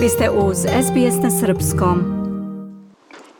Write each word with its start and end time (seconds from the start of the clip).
Vi 0.00 0.08
ste 0.08 0.30
uz 0.30 0.56
SBS 0.58 1.22
na 1.22 1.30
Srpskom. 1.40 1.98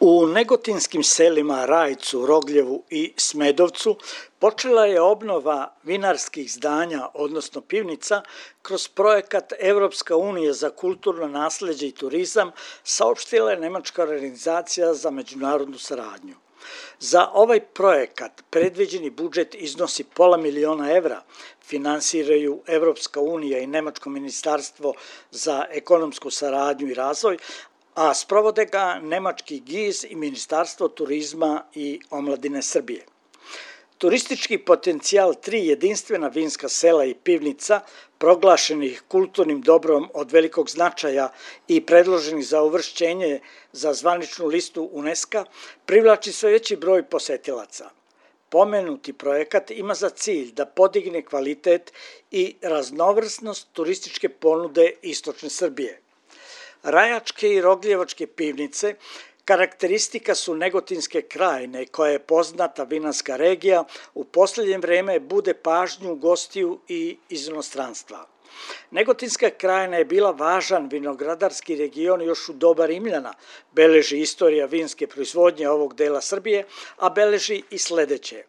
U 0.01 0.27
negotinskim 0.27 1.03
selima 1.03 1.67
Rajcu, 1.67 2.27
Rogljevu 2.27 2.83
i 2.91 3.13
Smedovcu 3.17 3.97
počela 4.39 4.87
je 4.87 5.01
obnova 5.01 5.75
vinarskih 5.83 6.53
zdanja, 6.53 7.09
odnosno 7.15 7.61
pivnica, 7.61 8.23
kroz 8.63 8.89
projekat 8.89 9.53
Evropska 9.59 10.17
unija 10.17 10.53
za 10.53 10.71
kulturno 10.71 11.29
nasledđe 11.29 11.87
i 11.87 11.93
turizam, 11.93 12.51
saopštila 12.85 13.51
je 13.51 13.61
Nemačka 13.61 14.03
organizacija 14.03 14.95
za 14.95 15.11
međunarodnu 15.11 15.79
saradnju. 15.79 16.35
Za 16.99 17.29
ovaj 17.33 17.61
projekat 17.61 18.43
predviđeni 18.51 19.11
budžet 19.11 19.55
iznosi 19.55 20.05
pola 20.05 20.37
miliona 20.37 20.93
evra, 20.93 21.23
finansiraju 21.65 22.63
Evropska 22.67 23.21
unija 23.21 23.59
i 23.59 23.67
Nemačko 23.67 24.11
ministarstvo 24.11 24.95
za 25.31 25.65
ekonomsku 25.71 26.31
saradnju 26.31 26.89
i 26.89 26.95
razvoj, 26.95 27.39
a 27.95 28.15
sprovode 28.15 28.65
ga 28.65 28.99
Nemački 29.03 29.61
GIZ 29.61 30.05
i 30.09 30.17
Ministarstvo 30.17 30.89
turizma 30.89 31.65
i 31.75 32.01
omladine 32.11 32.63
Srbije. 32.63 33.07
Turistički 33.99 34.59
potencijal 34.59 35.35
tri 35.35 35.67
jedinstvena 35.67 36.29
vinska 36.29 36.69
sela 36.69 37.05
i 37.05 37.15
pivnica, 37.15 37.81
proglašenih 38.21 39.03
kulturnim 39.09 39.61
dobrom 39.63 40.09
od 40.15 40.33
velikog 40.33 40.71
značaja 40.71 41.33
i 41.69 41.81
predloženih 41.87 42.47
za 42.47 42.63
uvršćenje 42.63 43.41
za 43.73 43.95
zvaničnu 43.95 44.47
listu 44.47 44.89
UNESCO, 44.93 45.45
privlači 45.87 46.33
sve 46.33 46.51
veći 46.51 46.77
broj 46.77 47.03
posetilaca. 47.03 47.91
Pomenuti 48.49 49.13
projekat 49.13 49.71
ima 49.71 49.95
za 49.95 50.11
cilj 50.11 50.53
da 50.53 50.67
podigne 50.67 51.23
kvalitet 51.25 51.93
i 52.31 52.57
raznovrsnost 52.63 53.69
turističke 53.73 54.29
ponude 54.29 54.93
Istočne 55.03 55.51
Srbije. 55.51 56.01
Rajačke 56.83 57.49
i 57.49 57.61
Rogljevačke 57.61 58.27
pivnice 58.27 58.95
Karakteristika 59.51 60.35
su 60.35 60.55
Negotinske 60.55 61.23
krajine, 61.23 61.87
koja 61.87 62.13
je 62.13 62.19
poznata 62.19 62.85
vinarska 62.85 63.37
regija, 63.37 63.85
u 64.15 64.25
poslednje 64.25 64.79
vreme 64.79 65.21
bude 65.21 65.55
pažnju 65.55 66.15
gostiju 66.15 66.81
i 66.89 67.17
iz 67.29 67.49
inostranstva. 67.49 68.27
Negotinska 68.91 69.51
krajina 69.51 69.97
je 69.97 70.05
bila 70.05 70.31
važan 70.31 70.89
vinogradarski 70.89 71.77
region 71.77 72.23
još 72.23 72.49
u 72.49 72.53
doba 72.53 72.87
Rimljana, 72.87 73.35
beleži 73.73 74.21
istorija 74.21 74.67
vinske 74.67 75.07
proizvodnje 75.07 75.69
ovog 75.69 75.95
dela 75.95 76.21
Srbije, 76.21 76.65
a 76.97 77.11
beleži 77.11 77.63
i 77.71 77.79
sledeće. 77.79 78.45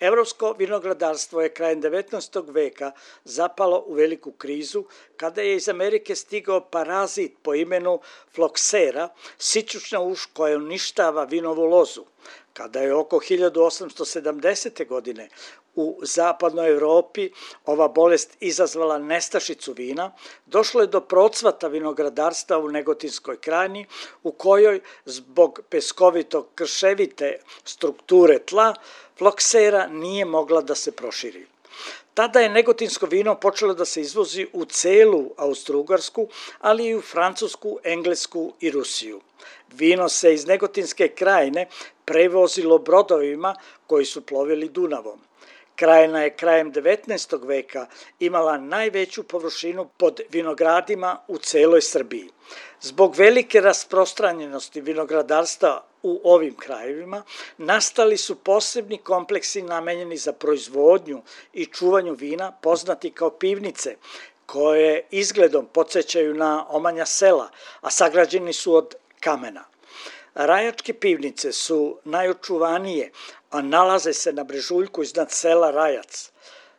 Evropsko 0.00 0.52
vinogradarstvo 0.58 1.40
je 1.42 1.54
krajem 1.54 1.82
19. 1.82 2.52
veka 2.52 2.92
zapalo 3.24 3.84
u 3.86 3.94
veliku 3.94 4.32
krizu 4.32 4.84
kada 5.16 5.42
je 5.42 5.56
iz 5.56 5.68
Amerike 5.68 6.14
stigao 6.14 6.60
parazit 6.60 7.32
po 7.42 7.54
imenu 7.54 8.00
floksera, 8.34 9.08
sićučna 9.38 10.00
uš 10.00 10.26
koja 10.26 10.56
uništava 10.56 11.24
vinovu 11.24 11.64
lozu. 11.64 12.04
Kada 12.52 12.80
je 12.80 12.94
oko 12.94 13.16
1870. 13.16 14.86
godine 14.86 15.28
u 15.74 16.00
zapadnoj 16.02 16.70
Evropi 16.70 17.30
ova 17.66 17.88
bolest 17.88 18.36
izazvala 18.40 18.98
nestašicu 18.98 19.72
vina, 19.72 20.12
došlo 20.46 20.80
je 20.80 20.86
do 20.86 21.00
procvata 21.00 21.68
vinogradarstva 21.68 22.58
u 22.58 22.68
Negotinskoj 22.68 23.36
krajini, 23.36 23.86
u 24.22 24.32
kojoj 24.32 24.80
zbog 25.04 25.60
peskovitog 25.68 26.48
krševite 26.54 27.40
strukture 27.64 28.38
tla 28.38 28.74
floksera 29.18 29.86
nije 29.86 30.24
mogla 30.24 30.60
da 30.60 30.74
se 30.74 30.92
proširi. 30.92 31.46
Tada 32.14 32.40
je 32.40 32.48
negotinsko 32.48 33.06
vino 33.06 33.34
počelo 33.34 33.74
da 33.74 33.84
se 33.84 34.00
izvozi 34.00 34.46
u 34.52 34.64
celu 34.64 35.30
Austrougarsku, 35.36 36.28
ali 36.60 36.86
i 36.86 36.94
u 36.94 37.00
Francusku, 37.00 37.78
Englesku 37.84 38.52
i 38.60 38.70
Rusiju. 38.70 39.20
Vino 39.72 40.08
se 40.08 40.34
iz 40.34 40.46
negotinske 40.46 41.08
krajine 41.08 41.68
prevozilo 42.04 42.78
brodovima 42.78 43.54
koji 43.86 44.04
su 44.04 44.26
plovili 44.26 44.68
Dunavom. 44.68 45.27
Krajina 45.78 46.22
je 46.22 46.36
krajem 46.36 46.72
19. 46.72 47.46
veka 47.46 47.86
imala 48.20 48.58
najveću 48.58 49.22
površinu 49.22 49.88
pod 49.96 50.20
vinogradima 50.30 51.18
u 51.28 51.38
celoj 51.38 51.82
Srbiji. 51.82 52.30
Zbog 52.80 53.16
velike 53.16 53.60
rasprostranjenosti 53.60 54.80
vinogradarstva 54.80 55.84
u 56.02 56.20
ovim 56.24 56.56
krajevima 56.56 57.22
nastali 57.58 58.16
su 58.16 58.34
posebni 58.34 58.98
kompleksi 58.98 59.62
namenjeni 59.62 60.16
za 60.16 60.32
proizvodnju 60.32 61.22
i 61.52 61.66
čuvanju 61.66 62.14
vina, 62.14 62.52
poznati 62.52 63.10
kao 63.10 63.30
pivnice, 63.30 63.96
koje 64.46 65.06
izgledom 65.10 65.66
podsjećaju 65.66 66.34
na 66.34 66.66
omanja 66.68 67.06
sela, 67.06 67.50
a 67.80 67.90
sagrađeni 67.90 68.52
su 68.52 68.74
od 68.74 68.94
kamena. 69.20 69.64
Rajačke 70.38 70.94
pivnice 70.94 71.52
su 71.52 71.98
najočuvanije, 72.04 73.10
a 73.50 73.62
nalaze 73.62 74.12
se 74.12 74.32
na 74.32 74.44
brežuljku 74.44 75.02
iznad 75.02 75.30
sela 75.30 75.70
Rajac. 75.70 76.30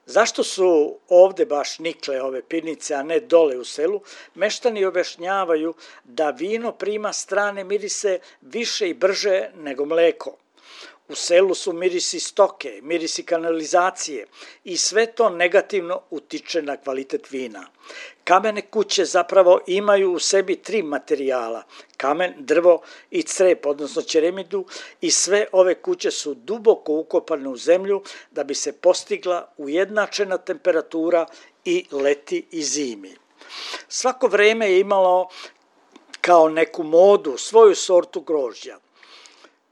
Zašto 0.05 0.43
su 0.43 0.97
ovde 1.09 1.45
baš 1.45 1.79
nikle 1.79 2.21
ove 2.21 2.41
pivnice, 2.41 2.95
a 2.95 3.03
ne 3.03 3.19
dole 3.19 3.57
u 3.57 3.65
selu? 3.65 4.01
Meštani 4.35 4.85
objašnjavaju 4.85 5.73
da 6.03 6.29
vino 6.29 6.71
prima 6.71 7.13
strane 7.13 7.63
mirise 7.63 8.19
više 8.41 8.89
i 8.89 8.93
brže 8.93 9.49
nego 9.55 9.85
mleko. 9.85 10.37
U 11.09 11.15
selu 11.15 11.55
su 11.55 11.73
mirisi 11.73 12.19
stoke, 12.19 12.79
mirisi 12.81 13.23
kanalizacije 13.23 14.25
i 14.63 14.77
sve 14.77 15.05
to 15.05 15.29
negativno 15.29 16.01
utiče 16.09 16.61
na 16.61 16.77
kvalitet 16.77 17.31
vina. 17.31 17.67
Kamene 18.23 18.61
kuće 18.61 19.05
zapravo 19.05 19.59
imaju 19.67 20.11
u 20.11 20.19
sebi 20.19 20.55
tri 20.55 20.83
materijala, 20.83 21.63
kamen, 21.97 22.33
drvo 22.37 22.81
i 23.11 23.23
crep, 23.23 23.65
odnosno 23.65 24.01
ćeremidu 24.01 24.65
i 25.01 25.11
sve 25.11 25.47
ove 25.51 25.75
kuće 25.75 26.11
su 26.11 26.33
duboko 26.33 26.93
ukopane 26.93 27.49
u 27.49 27.57
zemlju 27.57 28.03
da 28.31 28.43
bi 28.43 28.55
se 28.55 28.71
postigla 28.71 29.53
ujednačena 29.57 30.37
temperatura 30.37 31.25
i 31.65 31.85
leti 31.91 32.45
i 32.51 32.63
zimi. 32.63 33.15
Svako 33.87 34.27
vreme 34.27 34.71
je 34.71 34.79
imalo 34.79 35.29
kao 36.21 36.49
neku 36.49 36.83
modu 36.83 37.37
svoju 37.37 37.75
sortu 37.75 38.21
grožđa. 38.21 38.77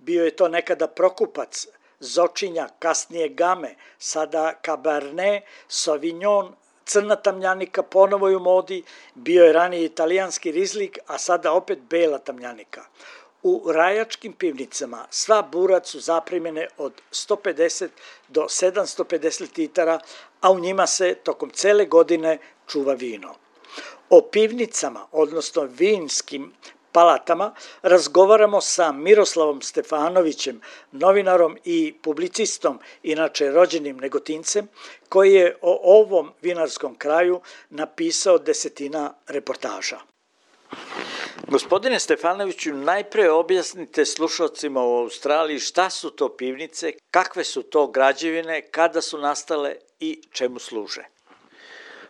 Bio 0.08 0.26
je 0.26 0.36
to 0.36 0.48
nekada 0.48 0.88
prokupac, 0.88 1.68
zočinja, 2.00 2.68
kasnije 2.80 3.30
game, 3.30 3.76
sada 4.00 4.54
kabarne, 4.62 5.42
sauvignon, 5.68 6.54
crna 6.86 7.16
tamljanika 7.16 7.84
ponovo 7.84 8.28
u 8.28 8.40
modi, 8.40 8.84
bio 9.16 9.46
je 9.46 9.54
ranije 9.54 9.86
italijanski 9.86 10.52
rizlik, 10.52 11.00
a 11.08 11.18
sada 11.18 11.52
opet 11.52 11.80
bela 11.90 12.20
tamljanika. 12.20 12.86
U 13.44 13.72
rajačkim 13.72 14.34
pivnicama 14.34 15.06
sva 15.10 15.42
burac 15.42 15.90
su 15.92 16.00
zaprimene 16.00 16.68
od 16.78 16.94
150 17.12 17.90
do 18.28 18.42
750 18.42 19.58
litara, 19.58 20.00
a 20.42 20.52
u 20.52 20.60
njima 20.60 20.88
se 20.88 21.16
tokom 21.24 21.50
cele 21.50 21.86
godine 21.86 22.38
čuva 22.68 22.94
vino. 22.94 23.36
O 24.10 24.22
pivnicama, 24.32 25.08
odnosno 25.12 25.64
vinskim 25.64 26.54
palatama 26.98 27.54
razgovaramo 27.82 28.62
sa 28.62 28.92
Miroslavom 28.92 29.62
Stefanovićem, 29.62 30.62
novinarom 30.92 31.58
i 31.66 31.94
publicistom, 32.02 32.80
inače 33.04 33.52
rođenim 33.52 33.98
negotincem, 33.98 34.68
koji 35.10 35.34
je 35.34 35.58
o 35.62 35.80
ovom 35.84 36.32
vinarskom 36.42 36.96
kraju 36.96 37.42
napisao 37.70 38.38
desetina 38.38 39.14
reportaža. 39.28 40.00
Gospodine 41.48 42.00
Stefanoviću, 42.00 42.74
najpre 42.74 43.30
objasnite 43.32 44.06
slušalcima 44.06 44.84
u 44.84 44.98
Australiji 44.98 45.60
šta 45.60 45.90
su 45.90 46.10
to 46.10 46.30
pivnice, 46.38 46.94
kakve 47.12 47.44
su 47.44 47.64
to 47.64 47.88
građevine, 47.88 48.62
kada 48.62 49.02
su 49.02 49.18
nastale 49.18 49.76
i 50.00 50.22
čemu 50.32 50.60
služe. 50.60 51.04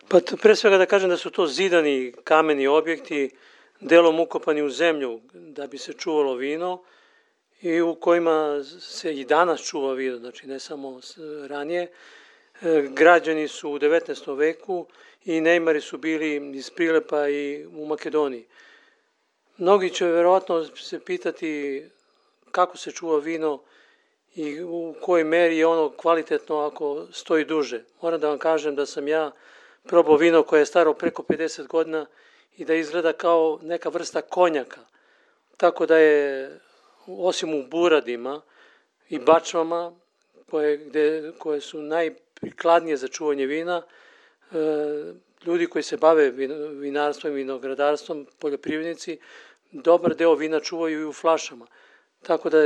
Pa 0.08 0.20
pre 0.42 0.56
svega 0.56 0.78
da 0.78 0.86
kažem 0.86 1.10
da 1.10 1.16
su 1.16 1.30
to 1.30 1.46
zidani 1.46 2.12
kameni 2.24 2.66
objekti, 2.66 3.30
delom 3.80 4.20
ukopani 4.20 4.62
u 4.62 4.70
zemlju 4.70 5.20
da 5.32 5.66
bi 5.66 5.78
se 5.78 5.92
čuvalo 5.92 6.34
vino 6.34 6.82
i 7.60 7.80
u 7.80 7.94
kojima 7.94 8.64
se 8.80 9.14
i 9.14 9.24
danas 9.24 9.60
čuva 9.60 9.92
vino, 9.92 10.18
znači 10.18 10.46
ne 10.46 10.58
samo 10.58 11.00
ranije. 11.48 11.82
E, 12.62 12.88
građani 12.90 13.48
su 13.48 13.70
u 13.70 13.78
19. 13.78 14.36
veku 14.36 14.86
i 15.24 15.40
Neymari 15.40 15.80
su 15.80 15.98
bili 15.98 16.56
iz 16.56 16.70
Prilepa 16.70 17.28
i 17.28 17.66
u 17.66 17.86
Makedoniji. 17.86 18.46
Mnogi 19.56 19.90
će 19.90 20.06
verovatno 20.06 20.64
se 20.64 21.00
pitati 21.00 21.84
kako 22.50 22.76
se 22.76 22.90
čuva 22.90 23.18
vino 23.18 23.62
i 24.34 24.62
u 24.62 24.94
kojoj 25.00 25.24
meri 25.24 25.58
je 25.58 25.66
ono 25.66 25.90
kvalitetno 25.96 26.58
ako 26.58 27.06
stoji 27.12 27.44
duže. 27.44 27.84
Moram 28.02 28.20
da 28.20 28.28
vam 28.28 28.38
kažem 28.38 28.74
da 28.74 28.86
sam 28.86 29.08
ja 29.08 29.30
probao 29.84 30.16
vino 30.16 30.42
koje 30.42 30.60
je 30.60 30.66
staro 30.66 30.94
preko 30.94 31.22
50 31.22 31.66
godina 31.66 32.06
i 32.06 32.27
da 32.58 32.74
izgleda 32.74 33.12
kao 33.12 33.58
neka 33.62 33.88
vrsta 33.88 34.20
konjaka. 34.20 34.80
Tako 35.56 35.86
da 35.86 35.98
je, 35.98 36.50
osim 37.06 37.54
u 37.54 37.62
buradima 37.66 38.42
i 39.08 39.18
bačvama, 39.18 39.92
koje, 40.50 40.76
gde, 40.76 41.32
koje 41.38 41.60
su 41.60 41.82
najprikladnije 41.82 42.96
za 42.96 43.08
čuvanje 43.08 43.46
vina, 43.46 43.82
ljudi 45.46 45.66
koji 45.66 45.82
se 45.82 45.96
bave 45.96 46.30
vinarstvom 46.70 47.32
i 47.32 47.36
vinogradarstvom, 47.36 48.26
poljoprivrednici, 48.38 49.18
dobar 49.72 50.14
deo 50.14 50.34
vina 50.34 50.60
čuvaju 50.60 51.00
i 51.00 51.04
u 51.04 51.12
flašama. 51.12 51.66
Tako 52.22 52.50
da 52.50 52.58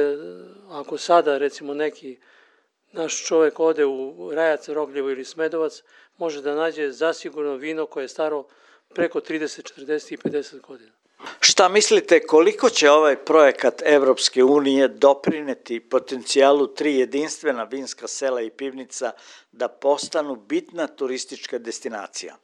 ako 0.70 0.98
sada 0.98 1.38
recimo 1.38 1.74
neki 1.74 2.18
naš 2.92 3.24
čovek 3.26 3.60
ode 3.60 3.84
u 3.84 4.30
Rajac, 4.34 4.68
Rogljevo 4.68 5.10
ili 5.10 5.24
Smedovac, 5.24 5.82
može 6.16 6.42
da 6.42 6.54
nađe 6.54 6.90
zasigurno 6.90 7.54
vino 7.54 7.86
koje 7.86 8.04
je 8.04 8.08
staro 8.08 8.44
preko 8.94 9.20
30, 9.20 9.80
40 9.80 10.12
i 10.12 10.16
50 10.16 10.60
godina. 10.60 10.92
Šta 11.40 11.68
mislite 11.68 12.26
koliko 12.26 12.70
će 12.70 12.90
ovaj 12.90 13.16
projekat 13.16 13.82
Evropske 13.84 14.44
unije 14.44 14.88
doprineti 14.88 15.80
potencijalu 15.80 16.66
tri 16.66 16.96
jedinstvena 16.96 17.64
vinska 17.64 18.08
sela 18.08 18.42
i 18.42 18.50
pivnica 18.50 19.12
da 19.52 19.68
postanu 19.68 20.36
bitna 20.36 20.86
turistička 20.86 21.58
destinacija? 21.58 22.36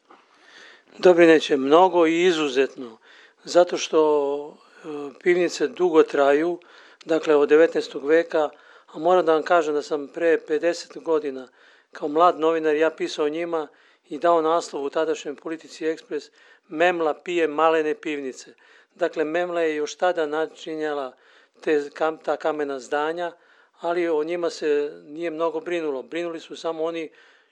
Doprineće 0.99 1.57
mnogo 1.57 2.07
i 2.07 2.25
izuzetno, 2.25 2.99
zato 3.45 3.77
što 3.77 4.01
e, 4.49 4.89
pivnice 5.23 5.69
dugo 5.69 6.03
traju, 6.03 6.61
dakle 7.05 7.37
od 7.37 7.51
19. 7.51 8.07
veka, 8.07 8.49
a 8.87 8.99
moram 8.99 9.27
da 9.27 9.33
vam 9.33 9.43
kažem 9.43 9.75
da 9.75 9.83
sam 9.83 10.09
pre 10.09 10.39
50 10.49 11.03
godina 11.03 11.49
kao 11.93 12.09
mlad 12.09 12.41
novinar 12.41 12.75
ja 12.75 12.91
pisao 12.91 13.25
o 13.25 13.29
njima 13.29 13.69
i 14.09 14.19
dao 14.19 14.43
naslov 14.43 14.85
u 14.85 14.91
tadašnjoj 14.91 15.35
politici 15.35 15.87
Ekspres 15.87 16.31
Memla 16.69 17.15
pije 17.15 17.49
malene 17.49 17.95
pivnice. 17.95 18.55
Dakle, 18.95 19.25
Memla 19.25 19.61
je 19.61 19.77
još 19.77 19.95
tada 19.95 20.27
načinjala 20.27 21.17
te, 21.61 21.91
ta 22.25 22.37
kamena 22.37 22.81
zdanja, 22.81 23.33
ali 23.81 24.09
o 24.09 24.25
njima 24.25 24.51
se 24.51 24.93
nije 25.05 25.31
mnogo 25.31 25.61
brinulo. 25.61 26.03
Brinuli 26.03 26.41
su 26.41 26.57
samo 26.57 26.85
oni 26.85 27.11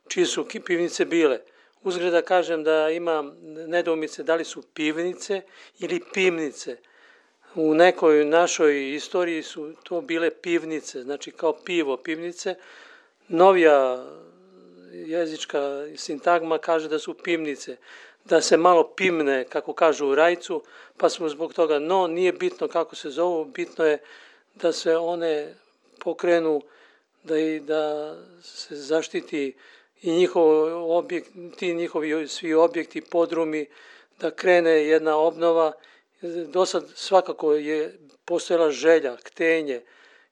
čiji 0.08 0.26
su 0.26 0.46
pivnice 0.66 1.04
bile. 1.04 1.40
Uzgled 1.82 2.12
da 2.12 2.22
kažem 2.22 2.64
da 2.64 2.90
ima 2.90 3.32
nedoumice 3.66 4.22
da 4.22 4.34
li 4.34 4.44
su 4.44 4.62
pivnice 4.74 5.42
ili 5.78 6.00
pivnice. 6.12 6.76
U 7.54 7.74
nekoj 7.74 8.24
našoj 8.24 8.94
istoriji 8.94 9.42
su 9.42 9.72
to 9.82 10.00
bile 10.00 10.30
pivnice, 10.30 11.02
znači 11.02 11.30
kao 11.30 11.52
pivo, 11.64 11.96
pivnice. 11.96 12.54
Novija 13.28 14.06
jezička 14.92 15.86
sintagma 15.96 16.58
kaže 16.58 16.88
da 16.88 16.98
su 16.98 17.14
pivnice, 17.14 17.76
da 18.24 18.40
se 18.40 18.56
malo 18.56 18.92
pimne, 18.96 19.44
kako 19.44 19.72
kažu 19.72 20.06
u 20.06 20.14
rajcu, 20.14 20.62
pa 20.96 21.08
smo 21.08 21.28
zbog 21.28 21.54
toga, 21.54 21.78
no 21.78 22.06
nije 22.06 22.32
bitno 22.32 22.68
kako 22.68 22.96
se 22.96 23.10
zovu, 23.10 23.44
bitno 23.44 23.84
je 23.84 23.98
da 24.54 24.72
se 24.72 24.96
one 24.96 25.54
pokrenu, 25.98 26.62
da, 27.22 27.38
i, 27.38 27.60
da 27.60 28.14
se 28.42 28.76
zaštiti 28.76 29.54
i 30.02 30.12
njihov 30.12 30.90
objekt, 30.96 31.30
ti 31.56 31.74
njihovi 31.74 32.28
svi 32.28 32.54
objekti, 32.54 33.00
podrumi, 33.00 33.66
da 34.20 34.30
krene 34.30 34.70
jedna 34.70 35.16
obnova. 35.16 35.72
Do 36.46 36.66
sad 36.66 36.84
svakako 36.94 37.52
je 37.52 37.98
postojala 38.24 38.70
želja, 38.70 39.16
ktenje 39.16 39.82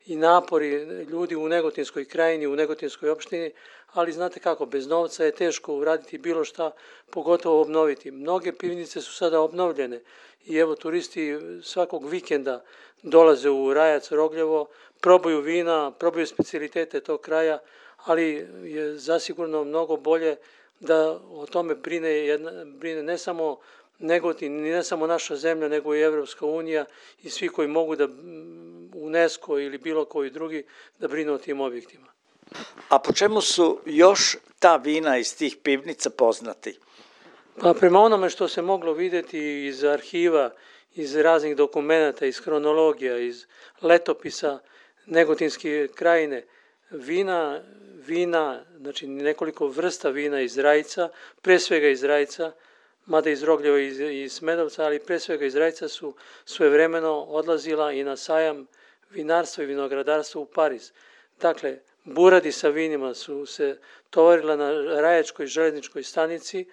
i 0.06 0.16
napori 0.16 0.70
ljudi 1.10 1.36
u 1.36 1.48
Negotinskoj 1.48 2.04
krajini, 2.04 2.46
u 2.46 2.56
Negotinskoj 2.56 3.10
opštini, 3.10 3.52
ali 3.92 4.12
znate 4.12 4.40
kako, 4.40 4.66
bez 4.66 4.86
novca 4.86 5.24
je 5.24 5.34
teško 5.34 5.74
uraditi 5.74 6.18
bilo 6.18 6.44
šta, 6.44 6.70
pogotovo 7.10 7.60
obnoviti. 7.60 8.10
Mnoge 8.10 8.52
pivnice 8.52 9.00
su 9.00 9.12
sada 9.12 9.40
obnovljene 9.40 10.00
i 10.46 10.56
evo 10.56 10.74
turisti 10.74 11.38
svakog 11.62 12.08
vikenda 12.08 12.64
dolaze 13.02 13.50
u 13.50 13.74
Rajac, 13.74 14.10
Rogljevo, 14.10 14.66
probaju 15.00 15.40
vina, 15.40 15.90
probaju 15.90 16.26
specialitete 16.26 17.00
tog 17.00 17.20
kraja, 17.20 17.58
ali 17.96 18.48
je 18.62 18.98
zasigurno 18.98 19.64
mnogo 19.64 19.96
bolje 19.96 20.36
da 20.80 21.20
o 21.30 21.46
tome 21.46 21.74
brine, 21.74 22.08
jedna, 22.08 22.64
brine 22.64 23.02
ne 23.02 23.18
samo 23.18 23.58
Negotin, 23.98 24.62
ne 24.62 24.82
samo 24.82 25.06
naša 25.06 25.36
zemlja, 25.36 25.68
nego 25.68 25.94
i 25.94 26.00
Evropska 26.00 26.46
unija 26.46 26.84
i 27.22 27.30
svi 27.30 27.48
koji 27.48 27.68
mogu 27.68 27.96
da 27.96 28.08
UNESCO 28.94 29.58
ili 29.58 29.78
bilo 29.78 30.04
koji 30.04 30.30
drugi 30.30 30.64
da 30.98 31.08
brinu 31.08 31.34
o 31.34 31.38
tim 31.38 31.60
objektima. 31.60 32.06
A 32.88 32.98
po 32.98 33.12
čemu 33.12 33.40
su 33.40 33.80
još 33.86 34.36
ta 34.58 34.76
vina 34.76 35.18
iz 35.18 35.36
tih 35.36 35.56
pivnica 35.62 36.10
poznati? 36.10 36.78
Pa 37.60 37.74
prema 37.74 38.00
onome 38.00 38.30
što 38.30 38.48
se 38.48 38.62
moglo 38.62 38.92
videti 38.92 39.66
iz 39.66 39.84
arhiva, 39.84 40.50
iz 40.94 41.16
raznih 41.16 41.56
dokumenta, 41.56 42.26
iz 42.26 42.38
hronologija, 42.38 43.18
iz 43.18 43.46
letopisa 43.82 44.58
Negotinske 45.06 45.88
krajine, 45.94 46.44
vina, 46.90 47.62
vina, 48.06 48.64
znači 48.80 49.06
nekoliko 49.06 49.66
vrsta 49.66 50.08
vina 50.08 50.40
iz 50.40 50.58
Rajca, 50.58 51.08
pre 51.42 51.58
svega 51.58 51.88
iz 51.88 52.04
Rajca, 52.04 52.52
mada 53.06 53.30
iz 53.30 53.42
Rogljeva 53.42 53.80
i 53.80 53.86
iz, 53.86 54.00
iz 54.00 54.32
Smedovca, 54.32 54.84
ali 54.84 54.98
pre 54.98 55.18
svega 55.18 55.46
iz 55.46 55.56
Rajca 55.56 55.88
su 55.88 56.14
svojevremeno 56.44 57.20
odlazila 57.20 57.92
i 57.92 58.04
na 58.04 58.16
sajam 58.16 58.66
vinarstva 59.14 59.64
i 59.64 59.66
vinogradarstva 59.66 60.40
u 60.40 60.46
Pariz. 60.46 60.92
Dakle, 61.40 61.78
buradi 62.04 62.52
sa 62.52 62.68
vinima 62.68 63.14
su 63.14 63.46
se 63.46 63.78
tovarila 64.10 64.56
na 64.56 64.70
Rajačkoj 65.00 65.46
železničkoj 65.46 66.02
stanici 66.02 66.66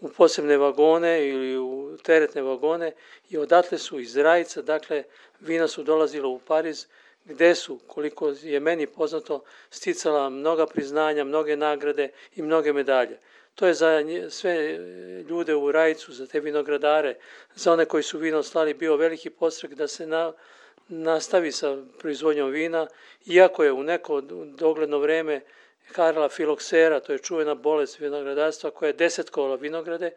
u 0.00 0.08
posebne 0.08 0.56
vagone 0.56 1.28
ili 1.28 1.58
u 1.58 1.96
teretne 2.02 2.42
vagone 2.42 2.92
i 3.30 3.38
odatle 3.38 3.78
su 3.78 4.00
iz 4.00 4.16
Rajca, 4.16 4.62
dakle, 4.62 5.04
vina 5.40 5.68
su 5.68 5.82
dolazila 5.82 6.28
u 6.28 6.38
Pariz, 6.38 6.86
gde 7.24 7.54
su, 7.54 7.78
koliko 7.86 8.32
je 8.42 8.60
meni 8.60 8.86
poznato, 8.86 9.44
sticala 9.70 10.28
mnoga 10.30 10.66
priznanja, 10.66 11.24
mnoge 11.24 11.56
nagrade 11.56 12.08
i 12.36 12.42
mnoge 12.42 12.72
medalje. 12.72 13.18
To 13.54 13.66
je 13.66 13.74
za 13.74 14.02
sve 14.30 14.78
ljude 15.28 15.54
u 15.54 15.72
Rajcu, 15.72 16.12
za 16.12 16.26
te 16.26 16.40
vinogradare, 16.40 17.14
za 17.54 17.72
one 17.72 17.84
koji 17.84 18.02
su 18.02 18.18
vino 18.18 18.42
slali 18.42 18.74
bio 18.74 18.96
veliki 18.96 19.30
postrek 19.30 19.74
da 19.74 19.88
se 19.88 20.06
na, 20.06 20.32
nastavi 20.88 21.52
sa 21.52 21.76
proizvodnjom 21.98 22.50
vina, 22.50 22.86
iako 23.26 23.64
je 23.64 23.72
u 23.72 23.82
neko 23.82 24.20
dogledno 24.58 24.98
vreme 24.98 25.40
harala 25.94 26.28
filoksera, 26.28 27.00
to 27.00 27.12
je 27.12 27.18
čuvena 27.18 27.54
bolest 27.54 28.00
vinogradarstva 28.00 28.70
koja 28.70 28.86
je 28.86 28.92
desetkovala 28.92 29.54
vinograde, 29.54 30.10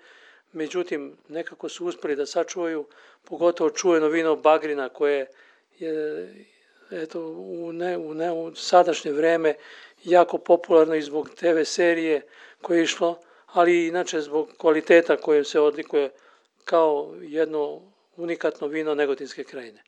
međutim 0.52 1.18
nekako 1.28 1.70
su 1.70 1.86
uspeli 1.86 2.16
da 2.16 2.26
sačuvaju 2.26 2.86
pogotovo 3.24 3.70
čuveno 3.70 4.08
vino 4.08 4.36
Bagrina 4.36 4.90
koje 4.90 5.28
je 5.80 6.46
eto, 6.92 7.22
u, 7.38 7.72
ne, 7.74 7.98
u, 7.98 8.14
ne, 8.14 8.32
u 8.32 8.56
sadašnje 8.56 9.12
vreme 9.12 9.56
jako 10.04 10.38
popularno 10.38 10.96
i 10.96 11.02
zbog 11.02 11.30
TV 11.30 11.62
serije 11.64 12.22
koje 12.62 12.78
je 12.78 12.84
išlo, 12.84 13.20
ali 13.46 13.88
inače 13.88 14.22
zbog 14.22 14.50
kvaliteta 14.58 15.18
kojem 15.18 15.46
se 15.46 15.60
odlikuje 15.60 16.10
kao 16.66 17.16
jedno 17.22 17.82
unikatno 18.16 18.68
vino 18.68 18.96
Negotinske 18.96 19.44
krajine. 19.44 19.84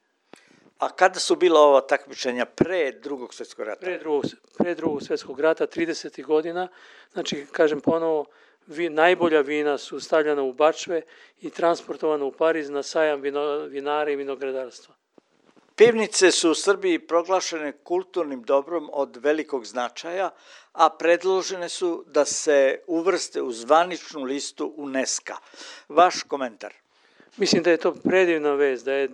A 0.78 0.90
kada 0.90 1.20
su 1.20 1.36
bila 1.36 1.60
ova 1.62 1.82
takmičenja 1.82 2.46
pre 2.46 2.92
drugog 2.92 3.34
svetskog 3.34 3.66
rata? 3.66 3.80
Pre 3.80 4.00
drugog, 4.00 4.26
pre 4.58 4.76
drugog 4.76 5.04
svetskog 5.04 5.40
rata, 5.40 5.68
30. 5.68 6.24
godina, 6.26 6.68
znači, 7.14 7.46
kažem 7.52 7.82
ponovo, 7.82 8.26
vi, 8.68 8.90
najbolja 8.90 9.42
vina 9.42 9.78
su 9.78 10.00
stavljena 10.00 10.42
u 10.42 10.54
bačve 10.54 11.02
i 11.42 11.50
transportovana 11.50 12.26
u 12.26 12.32
Pariz 12.32 12.70
na 12.70 12.84
sajam 12.84 13.22
vino, 13.22 13.58
vinara 13.58 14.12
i 14.12 14.16
vinogradarstva. 14.16 14.96
Pivnice 15.76 16.32
su 16.32 16.52
u 16.52 16.56
Srbiji 16.56 17.00
proglašene 17.00 17.72
kulturnim 17.72 18.44
dobrom 18.44 18.90
od 18.94 19.18
velikog 19.18 19.66
značaja, 19.66 20.30
a 20.74 20.90
predložene 20.90 21.70
su 21.70 22.04
da 22.08 22.26
se 22.26 22.80
uvrste 22.88 23.42
u 23.42 23.52
zvaničnu 23.52 24.24
listu 24.24 24.74
UNESCO. 24.78 25.34
Vaš 25.90 26.24
komentar? 26.24 26.74
Mislim 27.38 27.64
da 27.64 27.72
je 27.72 27.78
to 27.78 27.94
predivna 27.94 28.54
vez, 28.54 28.84
da 28.84 28.94
je 28.94 29.10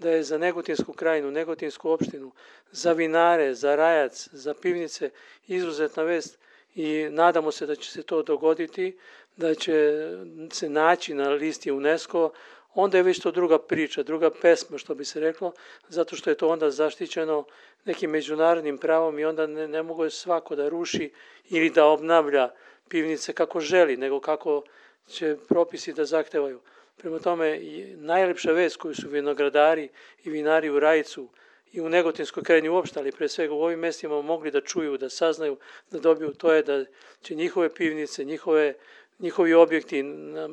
da 0.00 0.10
je 0.10 0.22
za 0.22 0.38
Negotinsku 0.38 0.92
krajinu, 0.92 1.30
Negotinsku 1.30 1.90
opštinu, 1.90 2.32
za 2.72 2.92
vinare, 2.92 3.54
za 3.54 3.76
rajac, 3.76 4.28
za 4.32 4.54
pivnice 4.54 5.10
izuzetna 5.46 6.02
vest 6.02 6.38
i 6.74 7.08
nadamo 7.10 7.52
se 7.52 7.66
da 7.66 7.74
će 7.76 7.90
se 7.90 8.02
to 8.02 8.22
dogoditi, 8.22 8.98
da 9.36 9.54
će 9.54 10.08
se 10.52 10.68
naći 10.68 11.14
na 11.14 11.28
listi 11.28 11.70
UNESCO, 11.70 12.30
onda 12.74 12.96
je 12.96 13.02
već 13.02 13.20
to 13.20 13.30
druga 13.30 13.58
priča, 13.58 14.02
druga 14.02 14.30
pesma, 14.30 14.78
što 14.78 14.94
bi 14.94 15.04
se 15.04 15.20
reklo, 15.20 15.52
zato 15.88 16.16
što 16.16 16.30
je 16.30 16.36
to 16.36 16.48
onda 16.48 16.70
zaštićeno 16.70 17.44
nekim 17.84 18.10
međunarodnim 18.10 18.78
pravom 18.78 19.18
i 19.18 19.24
onda 19.24 19.46
ne, 19.46 19.68
ne 19.68 19.82
mogu 19.82 20.10
svako 20.10 20.56
da 20.56 20.68
ruši 20.68 21.12
ili 21.48 21.70
da 21.70 21.86
obnavlja 21.86 22.50
pivnice 22.88 23.32
kako 23.32 23.60
želi, 23.60 23.96
nego 23.96 24.20
kako 24.20 24.62
će 25.06 25.36
propisi 25.48 25.92
da 25.92 26.04
zahtevaju. 26.04 26.60
Prema 27.00 27.18
tome, 27.18 27.60
najlepša 27.96 28.52
vest 28.52 28.76
koju 28.76 28.94
su 28.94 29.08
vinogradari 29.08 29.88
i 30.24 30.30
vinari 30.30 30.70
u 30.70 30.80
Rajicu 30.80 31.28
i 31.72 31.80
u 31.80 31.88
Negotinskoj 31.88 32.42
krajini 32.42 32.68
uopšte, 32.68 33.00
ali 33.00 33.12
pre 33.12 33.28
svega 33.28 33.54
u 33.54 33.62
ovim 33.62 33.78
mestima 33.78 34.22
mogli 34.22 34.50
da 34.50 34.60
čuju, 34.60 34.98
da 34.98 35.10
saznaju, 35.10 35.56
da 35.90 35.98
dobiju, 35.98 36.34
to 36.34 36.52
je 36.52 36.62
da 36.62 36.84
će 37.22 37.34
njihove 37.34 37.74
pivnice, 37.74 38.24
njihove, 38.24 38.74
njihovi 39.18 39.54
objekti 39.54 40.04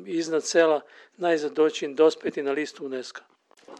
iznad 0.06 0.44
sela 0.44 0.80
najzad 1.16 1.52
doći 1.52 1.88
dospeti 1.88 2.42
na 2.42 2.52
listu 2.52 2.86
UNESCO. 2.86 3.20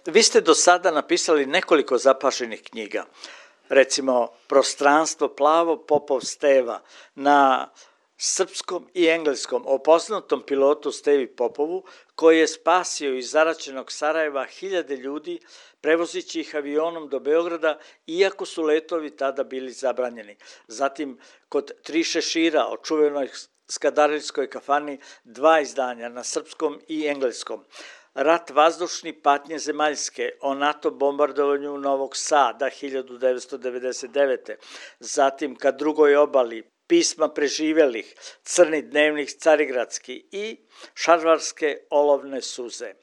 Vi 0.07 0.23
ste 0.23 0.41
do 0.41 0.55
sada 0.55 0.91
napisali 0.91 1.47
nekoliko 1.47 1.99
zapašenih 1.99 2.63
knjiga. 2.63 3.05
Recimo, 3.69 4.29
Prostranstvo 4.47 5.29
plavo 5.29 5.77
Popov 5.77 6.21
Steva 6.21 6.83
na 7.15 7.69
srpskom 8.19 8.89
i 8.95 9.07
engleskom 9.07 9.65
o 9.67 9.79
poznatom 9.79 10.43
pilotu 10.43 10.93
Stevi 10.93 11.27
Popovu, 11.27 11.85
koji 12.15 12.39
je 12.39 12.49
spasio 12.49 13.15
iz 13.15 13.31
zaračenog 13.31 13.93
Sarajeva 13.93 14.45
hiljade 14.45 14.97
ljudi 14.97 15.41
prevozići 15.81 16.41
ih 16.41 16.57
avionom 16.57 17.09
do 17.09 17.21
Beograda, 17.21 17.79
iako 18.07 18.47
su 18.47 18.63
letovi 18.63 19.17
tada 19.17 19.45
bili 19.45 19.73
zabranjeni. 19.73 20.37
Zatim, 20.67 21.19
kod 21.49 21.71
Tri 21.83 22.05
šešira 22.05 22.67
o 22.67 22.77
čuvenoj 22.77 23.29
skadarilskoj 23.71 24.51
kafani 24.51 24.99
dva 25.25 25.61
izdanja 25.61 26.09
na 26.09 26.25
srpskom 26.25 26.81
i 26.89 27.07
engleskom. 27.07 27.65
Rat 28.15 28.51
vazdušni 28.51 29.13
patnje 29.23 29.59
zemaljske 29.59 30.31
o 30.41 30.55
NATO 30.55 30.91
bombardovanju 30.91 31.79
Novog 31.79 32.17
Sada 32.17 32.67
1999. 32.67 34.55
Zatim 35.01 35.57
ka 35.57 35.71
drugoj 35.71 36.17
obali 36.17 36.78
pisma 36.89 37.29
preživelih, 37.35 38.15
crni 38.43 38.83
dnevnih 38.83 39.31
carigradski 39.31 40.25
i 40.33 40.57
šarvarske 40.95 41.77
olovne 41.91 42.43
suze. 42.43 42.95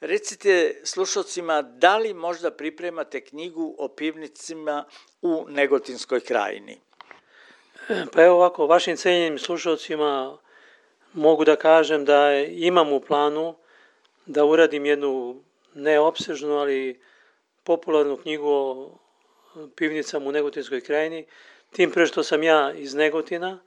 Recite 0.00 0.80
slušalcima, 0.84 1.62
da 1.62 1.96
li 1.96 2.14
možda 2.14 2.50
pripremate 2.50 3.20
knjigu 3.24 3.74
o 3.78 3.88
pivnicima 3.88 4.84
u 5.22 5.46
Negotinskoj 5.48 6.20
krajini? 6.20 6.80
Pa 8.12 8.22
evo 8.22 8.36
ovako, 8.36 8.66
vašim 8.66 8.96
cenjenim 8.96 9.38
slušalcima 9.38 10.38
mogu 11.12 11.44
da 11.44 11.56
kažem 11.56 12.04
da 12.04 12.34
imam 12.40 12.92
u 12.92 13.00
planu 13.00 13.56
da 14.26 14.44
uradim 14.44 14.86
jednu 14.86 15.42
neopsežnu, 15.74 16.58
ali 16.58 17.00
popularnu 17.64 18.16
knjigu 18.16 18.48
o 18.48 18.98
pivnicama 19.76 20.28
u 20.28 20.32
Negotinskoj 20.32 20.80
krajini, 20.80 21.26
tim 21.76 21.90
pre 21.90 22.06
što 22.06 22.22
sam 22.22 22.42
ja 22.42 22.72
iz 22.72 22.94
Negotina, 22.94 23.58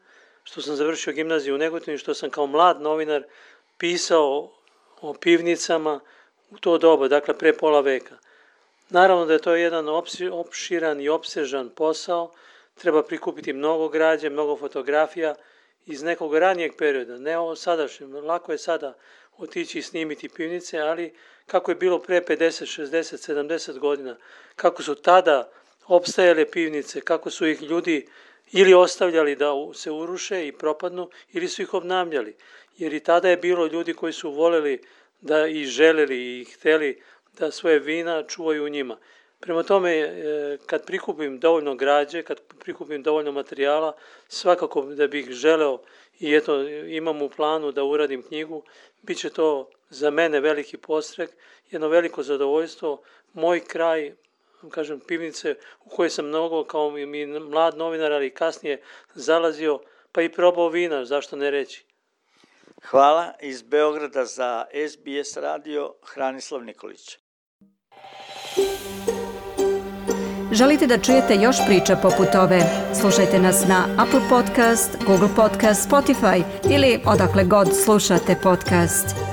što 0.43 0.61
sam 0.61 0.75
završio 0.75 1.13
gimnaziju 1.13 1.55
u 1.55 1.57
Negotinu 1.57 1.95
i 1.95 1.97
što 1.97 2.13
sam 2.13 2.29
kao 2.29 2.47
mlad 2.47 2.81
novinar 2.81 3.23
pisao 3.77 4.51
o 5.01 5.13
pivnicama 5.13 5.99
u 6.49 6.57
to 6.57 6.77
doba, 6.77 7.07
dakle 7.07 7.37
pre 7.37 7.53
pola 7.53 7.81
veka. 7.81 8.17
Naravno 8.89 9.25
da 9.25 9.33
je 9.33 9.41
to 9.41 9.55
jedan 9.55 9.85
opširan 10.31 11.01
i 11.01 11.09
opsežan 11.09 11.69
posao, 11.69 12.31
treba 12.75 13.03
prikupiti 13.03 13.53
mnogo 13.53 13.89
građe, 13.89 14.29
mnogo 14.29 14.57
fotografija 14.57 15.35
iz 15.85 16.03
nekog 16.03 16.35
ranijeg 16.35 16.71
perioda, 16.77 17.17
ne 17.17 17.37
o 17.37 17.55
sadašnjem. 17.55 18.15
Lako 18.15 18.51
je 18.51 18.57
sada 18.57 18.93
otići 19.37 19.79
i 19.79 19.81
snimiti 19.81 20.29
pivnice, 20.29 20.79
ali 20.79 21.13
kako 21.45 21.71
je 21.71 21.75
bilo 21.75 21.99
pre 21.99 22.21
50, 22.21 22.81
60, 22.81 23.33
70 23.33 23.79
godina, 23.79 24.17
kako 24.55 24.83
su 24.83 24.95
tada 24.95 25.51
opstajale 25.89 26.46
pivnice, 26.51 27.01
kako 27.01 27.29
su 27.29 27.48
ih 27.48 27.62
ljudi 27.62 28.08
ili 28.51 28.74
ostavljali 28.74 29.36
da 29.36 29.53
se 29.74 29.91
uruše 29.91 30.48
i 30.48 30.51
propadnu, 30.51 31.10
ili 31.34 31.48
su 31.48 31.62
ih 31.62 31.74
obnavljali. 31.74 32.36
Jer 32.77 32.93
i 32.93 33.00
tada 33.00 33.29
je 33.29 33.38
bilo 33.38 33.65
ljudi 33.65 33.93
koji 33.93 34.13
su 34.13 34.31
voleli 34.31 34.81
da 35.22 35.48
i 35.48 35.65
želeli 35.65 36.39
i 36.39 36.46
hteli 36.46 37.01
da 37.39 37.51
svoje 37.51 37.79
vina 37.79 38.24
čuvaju 38.24 38.65
u 38.65 38.69
njima. 38.69 38.98
Prema 39.39 39.63
tome, 39.63 39.91
e, 39.91 40.58
kad 40.65 40.86
prikupim 40.86 41.39
dovoljno 41.39 41.75
građe, 41.75 42.24
kad 42.24 42.41
prikupim 42.60 43.03
dovoljno 43.03 43.31
materijala, 43.31 43.96
svakako 44.27 44.81
da 44.81 45.08
bih 45.08 45.29
želeo 45.29 45.79
i 46.19 46.36
eto 46.36 46.62
imam 46.67 47.22
u 47.22 47.29
planu 47.29 47.72
da 47.72 47.84
uradim 47.84 48.24
knjigu, 48.24 48.63
bit 49.01 49.17
će 49.17 49.29
to 49.29 49.69
za 49.89 50.10
mene 50.10 50.39
veliki 50.39 50.77
postrek, 50.77 51.29
jedno 51.72 51.88
veliko 51.88 52.24
zadovoljstvo, 52.24 53.01
moj 53.34 53.60
kraj, 53.60 54.13
kažem, 54.69 54.99
pivnice 54.99 55.55
u 55.85 55.89
kojoj 55.89 56.09
sam 56.09 56.25
mnogo 56.25 56.63
kao 56.63 56.91
mi 56.91 57.25
mlad 57.25 57.77
novinar, 57.77 58.11
ali 58.11 58.33
kasnije 58.33 58.81
zalazio, 59.13 59.79
pa 60.11 60.21
i 60.21 60.31
probao 60.31 60.69
vina, 60.69 61.05
zašto 61.05 61.35
ne 61.35 61.51
reći. 61.51 61.85
Hvala 62.83 63.33
iz 63.41 63.61
Beograda 63.61 64.25
za 64.25 64.65
SBS 64.89 65.37
radio 65.37 65.93
Hranislav 66.03 66.63
Nikolić. 66.63 67.17
Želite 70.51 70.87
da 70.87 70.97
čujete 70.97 71.35
još 71.35 71.55
priča 71.67 71.95
poput 71.95 72.35
ove? 72.35 72.61
Slušajte 73.01 73.39
nas 73.39 73.67
na 73.67 73.85
Apple 73.97 74.21
Podcast, 74.29 74.97
Google 75.05 75.29
Podcast, 75.35 75.89
Spotify 75.89 76.43
ili 76.71 76.99
odakle 77.05 77.43
god 77.43 77.67
slušate 77.83 78.35
podcast. 78.43 79.28